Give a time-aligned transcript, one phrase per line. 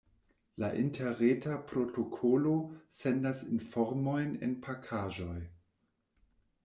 [0.61, 2.53] La interreta protokolo
[3.01, 5.39] sendas informojn en pakaĵoj.